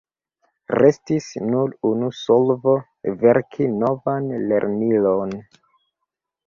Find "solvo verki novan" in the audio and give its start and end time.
2.21-4.35